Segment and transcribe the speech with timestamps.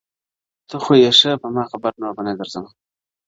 [0.69, 2.69] •ته خو يې ښه په ما خبره نور بـه نـه درځمـه.